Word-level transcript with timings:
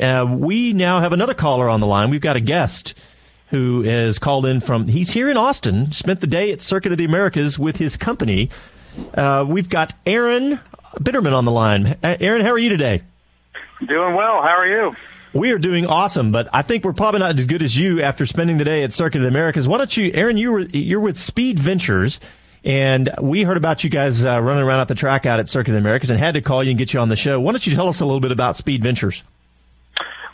Uh, 0.00 0.24
we 0.28 0.72
now 0.72 1.00
have 1.00 1.12
another 1.12 1.34
caller 1.34 1.68
on 1.68 1.80
the 1.80 1.86
line. 1.86 2.10
We've 2.10 2.20
got 2.20 2.36
a 2.36 2.40
guest 2.40 2.94
who 3.48 3.82
has 3.82 4.18
called 4.18 4.46
in 4.46 4.60
from, 4.60 4.86
he's 4.86 5.10
here 5.10 5.28
in 5.28 5.36
Austin, 5.36 5.90
spent 5.90 6.20
the 6.20 6.26
day 6.26 6.52
at 6.52 6.62
Circuit 6.62 6.92
of 6.92 6.98
the 6.98 7.04
Americas 7.04 7.58
with 7.58 7.76
his 7.76 7.96
company. 7.96 8.50
Uh, 9.14 9.44
we've 9.48 9.68
got 9.68 9.94
Aaron 10.06 10.60
Bitterman 10.96 11.32
on 11.32 11.44
the 11.44 11.50
line. 11.50 11.96
Uh, 12.02 12.16
Aaron, 12.20 12.44
how 12.44 12.52
are 12.52 12.58
you 12.58 12.68
today? 12.68 13.02
Doing 13.86 14.14
well. 14.14 14.42
How 14.42 14.56
are 14.56 14.66
you? 14.66 14.94
We 15.32 15.50
are 15.52 15.58
doing 15.58 15.86
awesome, 15.86 16.30
but 16.32 16.48
I 16.52 16.62
think 16.62 16.84
we're 16.84 16.92
probably 16.92 17.20
not 17.20 17.38
as 17.38 17.46
good 17.46 17.62
as 17.62 17.76
you 17.76 18.00
after 18.00 18.24
spending 18.24 18.58
the 18.58 18.64
day 18.64 18.82
at 18.82 18.92
Circuit 18.92 19.18
of 19.18 19.22
the 19.22 19.28
Americas. 19.28 19.66
Why 19.68 19.78
don't 19.78 19.96
you, 19.96 20.10
Aaron? 20.14 20.36
You 20.36 20.52
were 20.52 20.60
you're 20.60 21.00
with 21.00 21.18
Speed 21.18 21.58
Ventures, 21.58 22.18
and 22.64 23.10
we 23.20 23.42
heard 23.42 23.56
about 23.56 23.84
you 23.84 23.90
guys 23.90 24.24
uh, 24.24 24.40
running 24.40 24.64
around 24.64 24.80
at 24.80 24.88
the 24.88 24.94
track 24.94 25.26
out 25.26 25.38
at 25.38 25.48
Circuit 25.48 25.70
of 25.70 25.74
the 25.74 25.80
Americas, 25.80 26.10
and 26.10 26.18
had 26.18 26.34
to 26.34 26.40
call 26.40 26.64
you 26.64 26.70
and 26.70 26.78
get 26.78 26.94
you 26.94 27.00
on 27.00 27.08
the 27.08 27.16
show. 27.16 27.40
Why 27.40 27.52
don't 27.52 27.66
you 27.66 27.74
tell 27.74 27.88
us 27.88 28.00
a 28.00 28.06
little 28.06 28.20
bit 28.20 28.32
about 28.32 28.56
Speed 28.56 28.82
Ventures? 28.82 29.22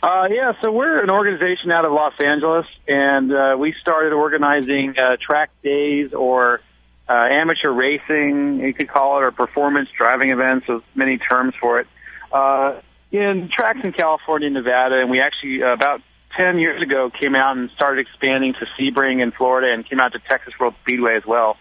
Uh, 0.05 0.27
yeah, 0.29 0.53
so 0.61 0.71
we're 0.71 1.01
an 1.01 1.09
organization 1.09 1.71
out 1.71 1.83
of 1.83 1.91
Los 1.91 2.13
Angeles, 2.23 2.67
and 2.87 3.33
uh, 3.33 3.55
we 3.57 3.73
started 3.81 4.13
organizing 4.13 4.93
uh, 4.99 5.17
track 5.19 5.49
days 5.63 6.13
or 6.13 6.61
uh, 7.09 7.11
amateur 7.11 7.71
racing, 7.71 8.59
you 8.59 8.71
could 8.71 8.87
call 8.87 9.17
it, 9.17 9.23
or 9.23 9.31
performance 9.31 9.89
driving 9.97 10.29
events, 10.29 10.67
with 10.67 10.83
many 10.93 11.17
terms 11.17 11.55
for 11.59 11.79
it, 11.79 11.87
uh, 12.31 12.79
in 13.11 13.49
tracks 13.51 13.79
in 13.83 13.93
California 13.93 14.47
Nevada. 14.47 15.01
And 15.01 15.09
we 15.09 15.21
actually, 15.21 15.63
uh, 15.63 15.73
about 15.73 16.03
10 16.37 16.59
years 16.59 16.83
ago, 16.83 17.09
came 17.09 17.33
out 17.33 17.57
and 17.57 17.71
started 17.71 18.05
expanding 18.05 18.53
to 18.53 18.67
Sebring 18.77 19.23
in 19.23 19.31
Florida 19.31 19.73
and 19.73 19.89
came 19.89 19.99
out 19.99 20.13
to 20.13 20.19
Texas 20.19 20.53
World 20.59 20.75
Speedway 20.83 21.15
as 21.15 21.25
well. 21.25 21.57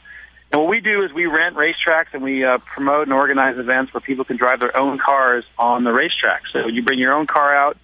And 0.53 0.61
what 0.61 0.69
we 0.69 0.81
do 0.81 1.03
is 1.03 1.15
we 1.15 1.25
rent 1.25 1.57
racetracks 1.57 2.13
and 2.13 2.23
we 2.23 2.45
uh, 2.45 2.59
promote 2.59 3.05
and 3.05 3.15
organize 3.15 3.57
events 3.57 3.95
where 3.95 4.03
people 4.03 4.27
can 4.27 4.37
drive 4.37 4.61
their 4.61 4.77
own 4.77 4.99
cars 4.99 5.45
on 5.59 5.85
the 5.85 5.95
racetrack. 5.95 6.43
So 6.53 6.69
you 6.69 6.83
bring 6.83 6.99
your 6.99 7.15
own 7.15 7.27
car 7.27 7.57
out, 7.57 7.79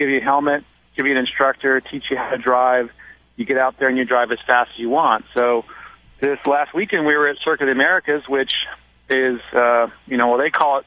give 0.00 0.08
you 0.08 0.18
a 0.18 0.22
helmet, 0.22 0.64
give 0.96 1.04
you 1.04 1.12
an 1.12 1.18
instructor, 1.18 1.80
teach 1.80 2.04
you 2.10 2.16
how 2.16 2.30
to 2.30 2.38
drive. 2.38 2.90
You 3.36 3.44
get 3.44 3.58
out 3.58 3.78
there 3.78 3.88
and 3.88 3.98
you 3.98 4.06
drive 4.06 4.32
as 4.32 4.38
fast 4.46 4.70
as 4.72 4.78
you 4.78 4.88
want. 4.88 5.26
So 5.34 5.66
this 6.20 6.38
last 6.46 6.74
weekend 6.74 7.06
we 7.06 7.14
were 7.14 7.28
at 7.28 7.36
Circuit 7.44 7.64
of 7.64 7.66
the 7.68 7.72
Americas, 7.72 8.22
which 8.26 8.52
is, 9.10 9.40
uh, 9.52 9.88
you 10.06 10.16
know, 10.16 10.28
well, 10.28 10.38
they 10.38 10.50
call 10.50 10.78
it 10.78 10.86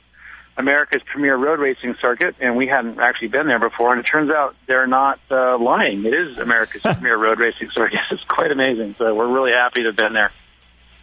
America's 0.58 1.02
premier 1.06 1.36
road 1.36 1.60
racing 1.60 1.96
circuit, 2.02 2.36
and 2.40 2.58
we 2.58 2.68
hadn't 2.68 3.00
actually 3.00 3.28
been 3.28 3.48
there 3.48 3.60
before. 3.60 3.92
And 3.92 4.00
it 4.00 4.04
turns 4.04 4.32
out 4.32 4.56
they're 4.68 4.88
not 4.88 5.20
uh, 5.30 5.58
lying. 5.60 6.06
It 6.06 6.14
is 6.14 6.40
America's 6.40 6.82
premier 6.84 7.18
road 7.18 7.40
racing 7.40 7.70
circuit. 7.74 8.00
It's 8.12 8.24
quite 8.24 8.52
amazing. 8.52 8.96
So 8.98 9.14
we're 9.14 9.32
really 9.32 9.52
happy 9.52 9.82
to 9.82 9.90
have 9.90 9.96
been 9.96 10.14
there. 10.14 10.32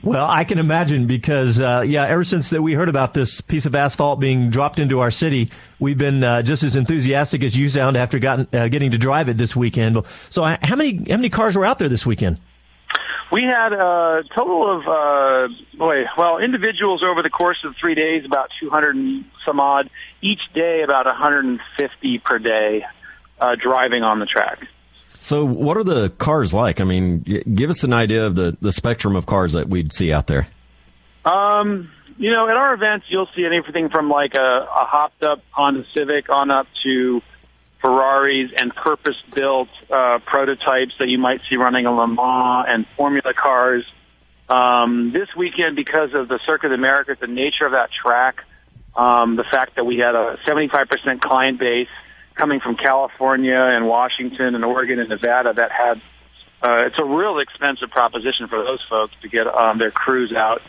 Well, 0.02 0.26
I 0.26 0.44
can 0.44 0.58
imagine 0.58 1.06
because, 1.06 1.60
uh, 1.60 1.84
yeah, 1.86 2.06
ever 2.06 2.24
since 2.24 2.48
that 2.50 2.62
we 2.62 2.72
heard 2.72 2.88
about 2.88 3.12
this 3.12 3.42
piece 3.42 3.66
of 3.66 3.74
asphalt 3.74 4.18
being 4.18 4.48
dropped 4.48 4.78
into 4.78 5.00
our 5.00 5.10
city, 5.10 5.50
we've 5.78 5.98
been 5.98 6.24
uh, 6.24 6.40
just 6.40 6.62
as 6.62 6.74
enthusiastic 6.74 7.42
as 7.42 7.54
you 7.54 7.68
sound 7.68 7.98
after 7.98 8.18
gotten, 8.18 8.48
uh, 8.54 8.68
getting 8.68 8.92
to 8.92 8.98
drive 8.98 9.28
it 9.28 9.36
this 9.36 9.54
weekend. 9.54 10.02
So, 10.30 10.42
uh, 10.42 10.56
how 10.62 10.76
many 10.76 11.04
how 11.10 11.16
many 11.16 11.28
cars 11.28 11.54
were 11.54 11.66
out 11.66 11.78
there 11.78 11.90
this 11.90 12.06
weekend? 12.06 12.40
We 13.30 13.42
had 13.42 13.74
a 13.74 14.24
total 14.34 14.78
of, 14.78 14.88
uh, 14.88 15.54
boy, 15.76 16.04
well, 16.16 16.38
individuals 16.38 17.02
over 17.04 17.22
the 17.22 17.30
course 17.30 17.58
of 17.64 17.74
three 17.78 17.94
days, 17.94 18.24
about 18.24 18.48
200 18.58 18.96
and 18.96 19.24
some 19.46 19.60
odd. 19.60 19.88
Each 20.22 20.40
day, 20.54 20.82
about 20.82 21.06
150 21.06 22.18
per 22.24 22.38
day 22.38 22.84
uh, 23.38 23.54
driving 23.54 24.02
on 24.02 24.18
the 24.18 24.26
track. 24.26 24.66
So, 25.20 25.44
what 25.44 25.76
are 25.76 25.84
the 25.84 26.08
cars 26.08 26.54
like? 26.54 26.80
I 26.80 26.84
mean, 26.84 27.20
give 27.54 27.68
us 27.68 27.84
an 27.84 27.92
idea 27.92 28.26
of 28.26 28.34
the, 28.34 28.56
the 28.60 28.72
spectrum 28.72 29.16
of 29.16 29.26
cars 29.26 29.52
that 29.52 29.68
we'd 29.68 29.92
see 29.92 30.12
out 30.12 30.26
there. 30.26 30.48
Um, 31.26 31.90
you 32.16 32.30
know, 32.30 32.48
at 32.48 32.56
our 32.56 32.72
events, 32.72 33.06
you'll 33.10 33.28
see 33.36 33.44
anything 33.44 33.90
from 33.90 34.08
like 34.08 34.34
a, 34.34 34.38
a 34.40 34.84
hopped 34.86 35.22
up 35.22 35.42
Honda 35.50 35.84
Civic 35.94 36.30
on 36.30 36.50
up 36.50 36.66
to 36.84 37.20
Ferraris 37.82 38.50
and 38.56 38.74
purpose 38.74 39.16
built 39.34 39.68
uh, 39.90 40.18
prototypes 40.24 40.92
that 40.98 41.08
you 41.08 41.18
might 41.18 41.40
see 41.48 41.56
running 41.56 41.86
a 41.86 41.92
Le 41.92 42.08
Mans 42.08 42.66
and 42.68 42.86
Formula 42.96 43.34
cars. 43.34 43.84
Um, 44.48 45.12
this 45.12 45.28
weekend, 45.36 45.76
because 45.76 46.14
of 46.14 46.28
the 46.28 46.40
Circuit 46.46 46.72
of 46.72 46.72
America, 46.72 47.16
the 47.18 47.26
nature 47.26 47.66
of 47.66 47.72
that 47.72 47.90
track, 47.92 48.44
um, 48.96 49.36
the 49.36 49.44
fact 49.44 49.76
that 49.76 49.84
we 49.84 49.98
had 49.98 50.14
a 50.14 50.38
75% 50.46 51.20
client 51.20 51.58
base 51.58 51.88
coming 52.40 52.60
from 52.60 52.74
California 52.76 53.54
and 53.54 53.86
Washington 53.86 54.54
and 54.54 54.64
Oregon 54.64 54.98
and 54.98 55.10
Nevada 55.10 55.52
that 55.52 55.70
had 55.70 56.00
uh, 56.62 56.86
it's 56.86 56.98
a 56.98 57.04
real 57.04 57.38
expensive 57.38 57.90
proposition 57.90 58.48
for 58.48 58.62
those 58.64 58.84
folks 58.88 59.12
to 59.22 59.28
get 59.28 59.46
um, 59.46 59.78
their 59.78 59.90
crews 59.90 60.32
out. 60.34 60.60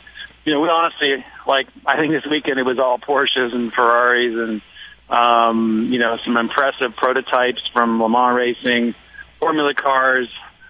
You 0.45 0.53
know, 0.53 0.59
we 0.59 0.69
honestly 0.69 1.23
like 1.47 1.67
I 1.85 1.97
think 1.97 2.11
this 2.11 2.29
weekend 2.29 2.59
it 2.59 2.63
was 2.63 2.77
all 2.77 2.99
Porsches 2.99 3.53
and 3.55 3.71
Ferraris 3.71 4.35
and 4.35 4.61
um, 5.09 5.89
you 5.91 5.99
know 5.99 6.17
some 6.25 6.35
impressive 6.37 6.95
prototypes 6.97 7.61
from 7.73 8.01
Le 8.01 8.09
Mans 8.09 8.35
racing, 8.35 8.95
Formula 9.39 9.73
cars. 9.73 10.27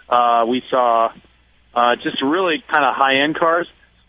Uh, 0.07 0.45
we 0.47 0.61
saw 0.69 1.11
uh, 1.73 1.95
just 1.95 2.21
really 2.21 2.63
kind 2.69 2.85
of 2.85 2.95
high 2.95 3.23
end 3.23 3.35
cars, 3.37 3.67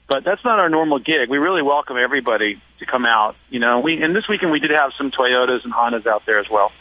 but 0.09 0.25
that's 0.25 0.45
not 0.45 0.59
our 0.59 0.69
normal 0.69 0.99
gig. 0.99 1.31
We 1.31 1.39
really 1.39 1.63
welcome 1.63 1.97
everybody 1.97 2.61
to 2.81 2.87
come 2.87 3.07
out. 3.07 3.37
You 3.51 3.61
know, 3.61 3.81
we 3.81 4.03
and 4.03 4.15
this 4.17 4.25
weekend 4.29 4.51
we 4.51 4.61
did 4.61 4.73
have 4.73 4.93
some 4.99 5.11
Toyotas 5.11 5.65
and 5.65 5.73
Hondas 5.73 6.07
out 6.07 6.25
there 6.27 6.39
as 6.39 6.47
well. 6.51 6.73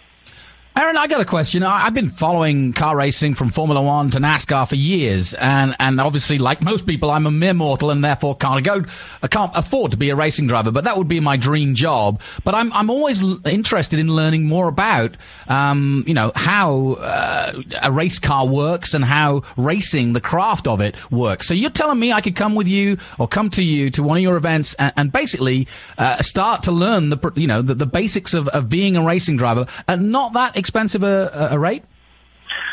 Aaron, 0.74 0.96
I 0.96 1.08
got 1.08 1.20
a 1.20 1.26
question. 1.26 1.64
I've 1.64 1.94
been 1.94 2.10
following 2.10 2.72
car 2.72 2.96
racing 2.96 3.36
from 3.36 3.50
Formula 3.50 3.82
One 3.82 4.10
to 4.12 4.20
NASCAR 4.20 4.70
for 4.70 4.76
years, 4.76 5.34
and, 5.34 5.76
and 5.80 6.00
obviously, 6.00 6.38
like 6.38 6.62
most 6.62 6.88
people, 6.88 7.12
I'm 7.12 7.28
a 7.28 7.32
mere 7.32 7.54
mortal 7.54 7.92
and 7.92 8.02
therefore 8.02 8.38
can't 8.38 8.64
go, 8.64 8.86
I 9.22 9.28
can't 9.28 9.52
afford 9.54 9.92
to 9.92 9.98
be 9.98 10.12
a 10.12 10.16
racing 10.16 10.48
driver. 10.48 10.72
But 10.72 10.86
that 10.86 10.98
would 10.98 11.10
be 11.10 11.20
my 11.20 11.36
dream 11.36 11.76
job. 11.76 12.22
But 12.46 12.56
I'm 12.56 12.72
I'm 12.72 12.90
always 12.90 13.22
interested 13.46 14.00
in 14.00 14.08
learning 14.08 14.46
more 14.46 14.70
about, 14.70 15.16
um, 15.50 16.06
you 16.08 16.14
know, 16.14 16.32
how 16.36 16.94
uh, 16.94 17.62
a 17.82 17.92
race 17.92 18.18
car 18.20 18.48
works 18.48 18.94
and 18.94 19.04
how 19.04 19.44
racing, 19.58 20.14
the 20.14 20.22
craft 20.22 20.68
of 20.68 20.80
it, 20.80 20.96
works. 21.12 21.48
So 21.48 21.54
you're 21.54 21.70
telling 21.70 22.00
me 22.00 22.14
I 22.14 22.22
could 22.22 22.38
come 22.38 22.56
with 22.56 22.70
you 22.70 22.98
or 23.20 23.28
come 23.28 23.50
to 23.52 23.62
you 23.62 23.90
to 23.92 24.04
one 24.04 24.16
of 24.16 24.24
your 24.24 24.38
events 24.38 24.74
and, 24.76 24.94
and 24.96 25.12
basically 25.12 25.68
uh, 25.98 26.22
start 26.22 26.64
to 26.64 26.72
learn 26.72 27.10
the 27.10 27.34
you 27.36 27.48
know 27.48 27.62
the, 27.62 27.76
the 27.76 27.86
basics 27.86 28.34
of, 28.34 28.48
of 28.48 28.70
being 28.70 28.96
a 28.96 29.04
racing 29.04 29.36
driver, 29.36 29.66
and 29.90 30.14
not 30.14 30.32
that 30.32 30.56
expensive 30.58 30.71
a, 30.76 31.50
a 31.52 31.60
rate? 31.60 31.84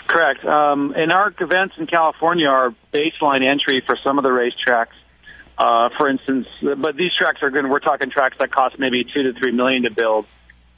Correct. 0.07 0.45
Um, 0.45 0.95
and 0.97 1.13
our 1.13 1.33
events 1.41 1.75
in 1.79 1.87
California 1.87 2.47
are 2.49 2.75
baseline 2.93 3.45
entry 3.47 3.83
for 3.87 3.97
some 4.03 4.19
of 4.19 4.23
the 4.23 4.31
racetracks. 4.31 4.95
Uh, 5.59 5.89
for 5.99 6.09
instance, 6.09 6.47
but 6.63 6.97
these 6.97 7.11
tracks 7.19 7.43
are 7.43 7.51
good. 7.51 7.69
We're 7.69 7.81
talking 7.81 8.11
tracks 8.11 8.37
that 8.39 8.53
cost 8.53 8.79
maybe 8.79 9.05
two 9.05 9.25
to 9.25 9.33
three 9.39 9.51
million 9.51 9.83
to 9.83 9.91
build, 9.91 10.25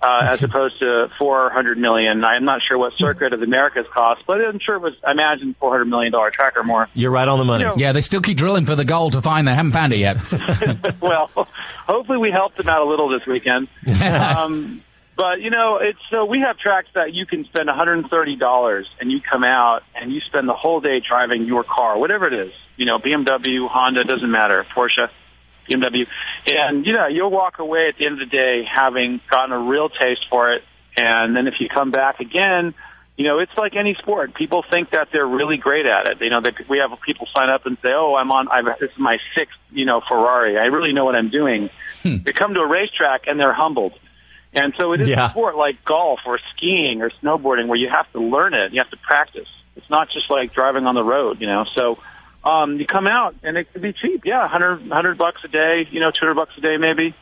uh, 0.01 0.21
as 0.31 0.43
opposed 0.43 0.79
to 0.81 1.09
four 1.19 1.51
hundred 1.51 1.77
million. 1.77 2.25
I'm 2.25 2.47
not 2.47 2.63
sure 2.67 2.79
what 2.79 2.95
Circuit 2.95 3.35
of 3.35 3.41
the 3.41 3.45
Americas 3.47 3.85
cost, 3.93 4.23
but 4.27 4.41
I'm 4.41 4.59
sure 4.59 4.77
it 4.77 4.81
was. 4.81 4.95
I 5.07 5.11
imagine 5.13 5.55
four 5.61 5.71
hundred 5.71 5.85
million 5.85 6.13
dollar 6.13 6.31
track 6.31 6.57
or 6.57 6.65
more. 6.65 6.89
You're 6.95 7.11
right 7.11 7.29
on 7.29 7.39
the 7.39 7.45
money. 7.45 7.65
You 7.65 7.69
know- 7.71 7.77
Yeah, 7.77 7.93
they 7.93 8.01
still 8.01 8.23
keep 8.23 8.39
drilling 8.39 8.65
for 8.65 8.75
the 8.75 8.87
gold 8.87 9.13
to 9.13 9.21
find. 9.21 9.47
They 9.47 9.55
haven't 9.55 9.73
found 9.73 9.93
it 9.93 9.99
yet. 9.99 10.17
well, 11.03 11.31
hopefully 11.87 12.17
we 12.17 12.31
helped 12.31 12.57
them 12.57 12.71
out 12.71 12.81
a 12.81 12.89
little 12.89 13.11
this 13.11 13.27
weekend. 13.27 13.69
um, 14.03 14.83
but 15.21 15.43
you 15.43 15.51
know, 15.51 15.77
it's 15.77 15.99
so 16.11 16.25
we 16.25 16.41
have 16.41 16.57
tracks 16.57 16.89
that 16.95 17.13
you 17.13 17.27
can 17.27 17.45
spend 17.45 17.69
$130 17.69 18.85
and 19.01 19.13
you 19.13 19.21
come 19.21 19.45
out 19.45 19.83
and 19.95 20.11
you 20.11 20.21
spend 20.23 20.49
the 20.49 20.55
whole 20.55 20.81
day 20.81 21.03
driving 21.07 21.45
your 21.45 21.63
car, 21.63 21.99
whatever 21.99 22.27
it 22.27 22.33
is. 22.33 22.53
You 22.79 22.87
know, 22.87 22.99
BMW, 22.99 23.69
Honda, 23.69 24.05
doesn't 24.05 24.31
matter, 24.31 24.65
Porsche, 24.75 25.11
BMW, 25.69 26.07
and 26.47 26.87
you 26.87 26.95
know, 26.95 27.07
you'll 27.07 27.31
walk 27.31 27.59
away 27.59 27.89
at 27.89 27.99
the 27.99 28.07
end 28.07 28.15
of 28.15 28.31
the 28.31 28.35
day 28.35 28.63
having 28.65 29.21
gotten 29.31 29.53
a 29.53 29.59
real 29.59 29.91
taste 29.91 30.25
for 30.31 30.55
it. 30.55 30.63
And 30.97 31.37
then 31.37 31.47
if 31.49 31.55
you 31.61 31.69
come 31.69 31.91
back 31.91 32.21
again, 32.21 32.73
you 33.19 33.25
know, 33.25 33.41
it's 33.41 33.53
like 33.59 33.77
any 33.77 33.97
sport. 33.97 34.35
People 34.35 34.65
think 34.71 34.93
that 34.93 35.09
they're 35.13 35.27
really 35.27 35.59
great 35.59 35.85
at 35.85 36.07
it. 36.07 36.23
You 36.23 36.31
know, 36.31 36.41
they, 36.41 36.53
we 36.67 36.79
have 36.79 36.99
people 37.05 37.29
sign 37.37 37.51
up 37.51 37.67
and 37.67 37.77
say, 37.83 37.91
"Oh, 37.93 38.15
I'm 38.15 38.33
on. 38.33 38.49
I've, 38.49 38.65
this 38.81 38.91
is 38.91 38.99
my 38.99 39.19
sixth, 39.37 39.59
you 39.71 39.85
know, 39.85 40.01
Ferrari. 40.09 40.57
I 40.57 40.65
really 40.65 40.95
know 40.95 41.05
what 41.05 41.15
I'm 41.15 41.29
doing." 41.29 41.69
Hmm. 42.03 42.23
They 42.25 42.33
come 42.33 42.55
to 42.55 42.61
a 42.61 42.67
racetrack 42.67 43.27
and 43.27 43.39
they're 43.39 43.53
humbled. 43.53 43.93
And 44.53 44.75
so 44.77 44.93
it 44.93 45.01
is 45.01 45.09
Yeah. 45.09 45.29
a 45.29 45.31
sport 45.31 45.57
like 45.57 45.85
golf 45.85 46.21
or 46.27 46.39
skiing 46.57 47.03
or 47.03 47.11
snowboarding 47.23 47.69
where 47.69 47.79
you 47.79 47.89
have 47.89 48.11
to 48.13 48.21
learn 48.21 48.55
it. 48.55 48.73
You 48.73 48.81
have 48.81 48.91
to 48.91 48.97
practice. 48.97 49.49
It's 49.77 49.89
not 49.89 50.09
just 50.11 50.31
like 50.31 50.53
driving 50.53 50.87
on 50.87 50.95
the 50.95 51.05
road, 51.05 51.41
you 51.41 51.47
know. 51.47 51.65
So 51.75 51.99
um, 52.43 52.79
you 52.79 52.87
come 52.87 53.07
out 53.07 53.37
and 53.43 53.57
it 53.57 53.73
can 53.73 53.83
be 53.83 53.93
cheap. 53.93 54.23
Yeah, 54.25 54.41
100, 54.41 54.81
100 54.89 55.19
bucks 55.19 55.41
a 55.45 55.49
day, 55.49 55.87
you 55.91 56.01
know, 56.01 56.11
200 56.11 56.35
bucks 56.35 56.53
a 56.59 56.61
day 56.61 56.77
maybe. 56.79 57.15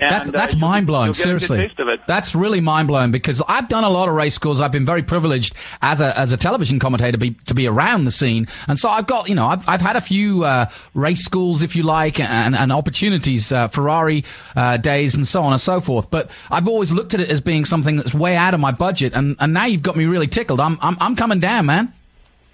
And, 0.00 0.10
That's 0.10 0.28
uh, 0.28 0.32
that's 0.32 0.54
you'll- 0.54 0.60
mind 0.60 0.86
blowing. 0.86 1.06
you'll 1.06 1.14
get 1.14 1.26
a 1.26 1.30
good 1.30 1.40
Seriously, 1.42 1.68
taste 1.68 1.78
of 1.80 1.88
it. 1.88 2.00
that's 2.06 2.34
really 2.34 2.60
mind 2.60 2.88
blowing 2.88 3.10
because 3.12 3.40
I've 3.48 3.68
done 3.68 3.84
a 3.84 3.88
lot 3.90 4.08
of 4.08 4.14
race 4.14 4.34
schools. 4.34 4.60
I've 4.60 4.72
been 4.72 4.84
very 4.86 5.02
privileged 5.02 5.54
as 5.82 6.00
a 6.00 6.16
as 6.18 6.32
a 6.32 6.36
television 6.36 6.78
commentator 6.78 7.12
to 7.12 7.18
be 7.18 7.30
to 7.46 7.54
be 7.54 7.66
around 7.66 8.04
the 8.04 8.10
scene, 8.10 8.46
and 8.68 8.78
so 8.78 8.88
I've 8.88 9.06
got 9.06 9.28
you 9.28 9.34
know 9.34 9.46
I've 9.46 9.66
I've 9.68 9.80
had 9.80 9.96
a 9.96 10.00
few 10.00 10.44
uh, 10.44 10.66
race 10.94 11.24
schools, 11.24 11.62
if 11.62 11.76
you 11.76 11.82
like, 11.84 12.18
and 12.20 12.54
and 12.56 12.72
opportunities, 12.72 13.52
uh, 13.52 13.68
Ferrari 13.68 14.24
uh, 14.56 14.76
days, 14.78 15.14
and 15.14 15.26
so 15.26 15.42
on 15.42 15.52
and 15.52 15.60
so 15.60 15.80
forth. 15.80 16.10
But 16.10 16.30
I've 16.50 16.68
always 16.68 16.90
looked 16.92 17.14
at 17.14 17.20
it 17.20 17.30
as 17.30 17.40
being 17.40 17.64
something 17.64 17.96
that's 17.96 18.14
way 18.14 18.36
out 18.36 18.54
of 18.54 18.60
my 18.60 18.72
budget, 18.72 19.12
and 19.14 19.36
and 19.40 19.52
now 19.54 19.66
you've 19.66 19.82
got 19.82 19.96
me 19.96 20.04
really 20.06 20.26
tickled. 20.28 20.60
I'm 20.60 20.78
I'm 20.82 20.96
I'm 21.00 21.16
coming 21.16 21.40
down, 21.40 21.66
man. 21.66 21.92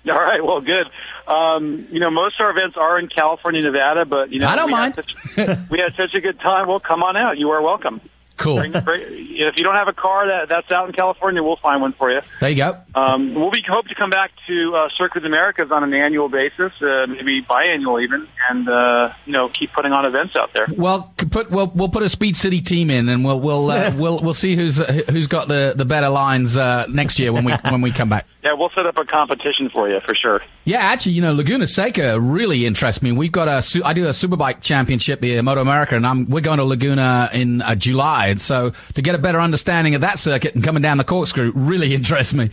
All 0.08 0.20
right, 0.20 0.42
well, 0.44 0.60
good. 0.60 0.86
Um, 1.26 1.86
you 1.90 2.00
know, 2.00 2.10
most 2.10 2.40
of 2.40 2.44
our 2.44 2.50
events 2.50 2.76
are 2.78 2.98
in 2.98 3.08
California, 3.08 3.62
Nevada, 3.62 4.04
but 4.04 4.32
you 4.32 4.40
know, 4.40 4.48
I 4.48 4.56
don't 4.56 4.66
we 4.66 4.72
mind. 4.72 4.94
Had 4.94 5.04
such, 5.36 5.70
we 5.70 5.78
had 5.78 5.94
such 5.96 6.14
a 6.14 6.20
good 6.20 6.40
time. 6.40 6.68
Well, 6.68 6.80
come 6.80 7.02
on 7.02 7.16
out. 7.16 7.38
You 7.38 7.50
are 7.50 7.62
welcome. 7.62 8.00
Cool. 8.40 8.56
Bring, 8.56 8.72
bring, 8.72 9.02
if 9.02 9.58
you 9.58 9.64
don't 9.64 9.74
have 9.74 9.88
a 9.88 9.92
car 9.92 10.26
that 10.26 10.48
that's 10.48 10.72
out 10.72 10.88
in 10.88 10.94
California, 10.94 11.42
we'll 11.42 11.58
find 11.58 11.82
one 11.82 11.92
for 11.92 12.10
you. 12.10 12.22
There 12.40 12.48
you 12.48 12.56
go. 12.56 12.78
Um, 12.94 13.34
we'll 13.34 13.50
be 13.50 13.62
hope 13.68 13.86
to 13.88 13.94
come 13.94 14.08
back 14.08 14.30
to 14.46 14.74
uh, 14.74 14.88
Circuit 14.96 15.18
of 15.18 15.24
Americas 15.24 15.70
on 15.70 15.84
an 15.84 15.92
annual 15.92 16.30
basis, 16.30 16.72
uh, 16.80 17.06
maybe 17.06 17.42
biannual 17.42 18.02
even, 18.02 18.26
and 18.48 18.66
uh, 18.66 19.12
you 19.26 19.32
know 19.32 19.50
keep 19.50 19.74
putting 19.74 19.92
on 19.92 20.06
events 20.06 20.36
out 20.36 20.54
there. 20.54 20.66
Well, 20.74 21.12
put 21.30 21.50
we'll 21.50 21.70
we'll 21.74 21.90
put 21.90 22.02
a 22.02 22.08
Speed 22.08 22.38
City 22.38 22.62
team 22.62 22.88
in, 22.88 23.10
and 23.10 23.26
we'll 23.26 23.40
we'll 23.40 23.70
uh, 23.70 23.92
we'll 23.98 24.20
we'll 24.20 24.32
see 24.32 24.56
who's 24.56 24.80
uh, 24.80 25.02
who's 25.10 25.26
got 25.26 25.48
the, 25.48 25.74
the 25.76 25.84
better 25.84 26.08
lines 26.08 26.56
uh, 26.56 26.86
next 26.86 27.18
year 27.18 27.34
when 27.34 27.44
we 27.44 27.52
when 27.68 27.82
we 27.82 27.90
come 27.90 28.08
back. 28.08 28.26
Yeah, 28.42 28.54
we'll 28.54 28.70
set 28.74 28.86
up 28.86 28.96
a 28.96 29.04
competition 29.04 29.68
for 29.70 29.88
you 29.90 30.00
for 30.00 30.14
sure. 30.14 30.40
Yeah, 30.64 30.78
actually, 30.78 31.12
you 31.12 31.20
know, 31.20 31.34
Laguna 31.34 31.66
Seca 31.66 32.18
really 32.18 32.64
interests 32.64 33.02
me. 33.02 33.12
We've 33.12 33.30
got 33.30 33.48
a 33.48 33.60
su- 33.60 33.82
I 33.84 33.92
do 33.92 34.06
a 34.06 34.10
superbike 34.10 34.62
championship, 34.62 35.20
the 35.20 35.40
Moto 35.42 35.60
America, 35.60 35.94
and 35.94 36.06
I'm 36.06 36.24
we're 36.24 36.40
going 36.40 36.56
to 36.58 36.64
Laguna 36.64 37.28
in 37.34 37.60
uh, 37.60 37.74
July, 37.74 38.28
and 38.28 38.40
so 38.40 38.72
to 38.94 39.02
get 39.02 39.14
a 39.14 39.18
better 39.18 39.40
understanding 39.40 39.94
of 39.94 40.00
that 40.00 40.18
circuit 40.18 40.54
and 40.54 40.64
coming 40.64 40.82
down 40.82 40.96
the 40.96 41.04
corkscrew 41.04 41.52
really 41.54 41.94
interests 42.00 42.32
me. 42.32 42.50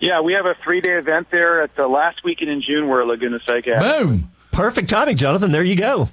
Yeah, 0.00 0.20
we 0.22 0.32
have 0.32 0.46
a 0.46 0.54
three 0.64 0.80
day 0.80 0.92
event 0.98 1.28
there 1.30 1.62
at 1.62 1.76
the 1.76 1.86
last 1.86 2.24
weekend 2.24 2.50
in 2.50 2.62
June. 2.62 2.88
We're 2.88 3.02
at 3.02 3.06
Laguna 3.06 3.38
Seca. 3.46 3.78
Boom. 3.80 4.30
Perfect 4.52 4.88
timing, 4.88 5.16
Jonathan. 5.16 5.50
There 5.52 5.64
you 5.64 5.76
go. 5.76 6.08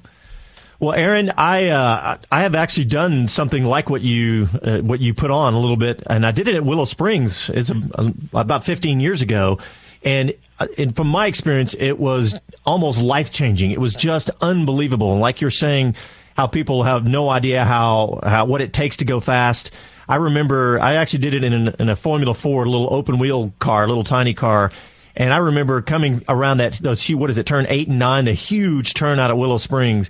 Well, 0.81 0.93
Aaron, 0.93 1.29
I 1.37 1.67
uh, 1.67 2.17
I 2.31 2.41
have 2.41 2.55
actually 2.55 2.85
done 2.85 3.27
something 3.27 3.63
like 3.63 3.91
what 3.91 4.01
you 4.01 4.49
uh, 4.63 4.79
what 4.79 4.99
you 4.99 5.13
put 5.13 5.29
on 5.29 5.53
a 5.53 5.59
little 5.59 5.77
bit, 5.77 6.01
and 6.07 6.25
I 6.25 6.31
did 6.31 6.47
it 6.47 6.55
at 6.55 6.65
Willow 6.65 6.85
Springs. 6.85 7.51
It's 7.51 7.69
a, 7.69 7.75
a, 7.93 8.11
about 8.33 8.63
15 8.63 8.99
years 8.99 9.21
ago, 9.21 9.59
and 10.01 10.33
uh, 10.59 10.65
and 10.79 10.95
from 10.95 11.07
my 11.07 11.27
experience, 11.27 11.75
it 11.75 11.99
was 11.99 12.33
almost 12.65 12.99
life 12.99 13.29
changing. 13.29 13.69
It 13.69 13.79
was 13.79 13.93
just 13.93 14.31
unbelievable. 14.41 15.11
And 15.11 15.21
like 15.21 15.39
you're 15.39 15.51
saying, 15.51 15.97
how 16.35 16.47
people 16.47 16.81
have 16.81 17.05
no 17.05 17.29
idea 17.29 17.63
how 17.63 18.19
how 18.23 18.45
what 18.45 18.61
it 18.61 18.73
takes 18.73 18.97
to 18.97 19.05
go 19.05 19.19
fast. 19.19 19.69
I 20.09 20.15
remember 20.15 20.79
I 20.79 20.95
actually 20.95 21.19
did 21.19 21.35
it 21.35 21.43
in, 21.43 21.53
an, 21.53 21.75
in 21.77 21.89
a 21.89 21.95
Formula 21.95 22.33
Four, 22.33 22.63
a 22.63 22.69
little 22.69 22.91
open 22.91 23.19
wheel 23.19 23.53
car, 23.59 23.83
a 23.83 23.87
little 23.87 24.03
tiny 24.03 24.33
car. 24.33 24.71
And 25.15 25.31
I 25.31 25.37
remember 25.37 25.79
coming 25.83 26.23
around 26.27 26.57
that, 26.57 26.73
those, 26.79 27.07
what 27.09 27.29
is 27.29 27.37
it, 27.37 27.45
turn 27.45 27.67
eight 27.69 27.87
and 27.87 27.99
nine, 27.99 28.25
the 28.25 28.33
huge 28.33 28.95
turn 28.95 29.19
out 29.19 29.29
at 29.29 29.37
Willow 29.37 29.57
Springs 29.57 30.09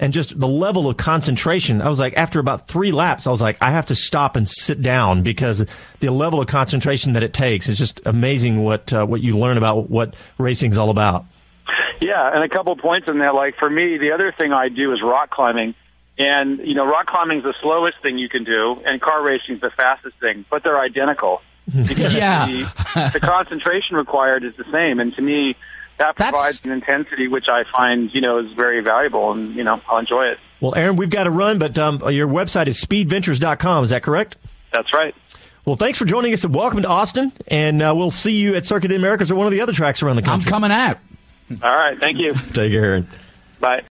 and 0.00 0.12
just 0.12 0.38
the 0.38 0.48
level 0.48 0.88
of 0.88 0.96
concentration. 0.96 1.82
I 1.82 1.88
was 1.88 1.98
like, 1.98 2.14
after 2.16 2.38
about 2.40 2.68
three 2.68 2.92
laps, 2.92 3.26
I 3.26 3.30
was 3.30 3.42
like, 3.42 3.56
I 3.60 3.70
have 3.72 3.86
to 3.86 3.96
stop 3.96 4.36
and 4.36 4.48
sit 4.48 4.80
down 4.80 5.22
because 5.22 5.66
the 6.00 6.10
level 6.10 6.40
of 6.40 6.46
concentration 6.46 7.14
that 7.14 7.22
it 7.22 7.32
takes 7.32 7.68
is 7.68 7.78
just 7.78 8.00
amazing. 8.06 8.62
What 8.64 8.92
uh, 8.92 9.04
what 9.06 9.20
you 9.20 9.38
learn 9.38 9.56
about 9.56 9.90
what 9.90 10.14
racing 10.38 10.70
is 10.70 10.78
all 10.78 10.90
about. 10.90 11.24
Yeah, 12.00 12.32
and 12.32 12.44
a 12.44 12.48
couple 12.48 12.76
points 12.76 13.08
in 13.08 13.18
there. 13.18 13.32
Like 13.32 13.56
for 13.58 13.68
me, 13.68 13.98
the 13.98 14.12
other 14.12 14.32
thing 14.36 14.52
I 14.52 14.68
do 14.68 14.92
is 14.92 15.00
rock 15.02 15.30
climbing, 15.30 15.74
and 16.16 16.58
you 16.60 16.74
know, 16.74 16.86
rock 16.86 17.06
climbing 17.06 17.38
is 17.38 17.44
the 17.44 17.54
slowest 17.60 17.96
thing 18.02 18.18
you 18.18 18.28
can 18.28 18.44
do, 18.44 18.80
and 18.84 19.00
car 19.00 19.22
racing 19.22 19.56
is 19.56 19.60
the 19.60 19.70
fastest 19.76 20.16
thing, 20.20 20.44
but 20.50 20.62
they're 20.62 20.80
identical. 20.80 21.42
Because 21.68 22.14
Yeah. 22.14 22.46
the, 22.46 23.10
the 23.14 23.20
concentration 23.20 23.94
required 23.96 24.42
is 24.42 24.54
the 24.56 24.64
same, 24.72 25.00
and 25.00 25.14
to 25.16 25.20
me, 25.20 25.54
that 25.98 26.16
That's- 26.16 26.30
provides 26.30 26.64
an 26.64 26.72
intensity 26.72 27.28
which 27.28 27.46
I 27.48 27.64
find 27.70 28.12
you 28.14 28.20
know 28.20 28.38
is 28.38 28.52
very 28.54 28.80
valuable, 28.80 29.32
and 29.32 29.54
you 29.54 29.64
know, 29.64 29.80
I'll 29.88 29.98
enjoy 29.98 30.26
it. 30.26 30.38
Well, 30.60 30.74
Aaron, 30.74 30.96
we've 30.96 31.10
got 31.10 31.24
to 31.24 31.30
run, 31.30 31.58
but 31.58 31.78
um, 31.78 32.00
your 32.10 32.26
website 32.26 32.66
is 32.66 32.80
speedventures.com. 32.84 33.84
Is 33.84 33.90
that 33.90 34.02
correct? 34.02 34.36
That's 34.72 34.92
right. 34.92 35.14
Well, 35.64 35.76
thanks 35.76 35.98
for 35.98 36.04
joining 36.04 36.32
us 36.32 36.42
and 36.44 36.54
welcome 36.54 36.82
to 36.82 36.88
Austin. 36.88 37.30
And 37.46 37.82
uh, 37.82 37.92
we'll 37.96 38.10
see 38.10 38.34
you 38.36 38.54
at 38.56 38.64
Circuit 38.66 38.86
of 38.86 38.90
the 38.90 38.96
Americas 38.96 39.30
or 39.30 39.34
one 39.34 39.46
of 39.46 39.52
the 39.52 39.60
other 39.60 39.72
tracks 39.72 40.02
around 40.02 40.16
the 40.16 40.22
country. 40.22 40.46
I'm 40.46 40.50
coming 40.50 40.72
out. 40.72 40.98
All 41.62 41.76
right, 41.76 41.98
thank 42.00 42.18
you. 42.18 42.32
Take 42.52 42.72
care, 42.72 42.84
Aaron. 42.84 43.08
Bye. 43.60 43.82